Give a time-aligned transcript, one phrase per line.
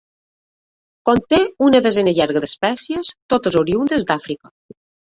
[1.09, 4.57] Conté una desena llarga d'espècies, totes oriündes d'Àfrica.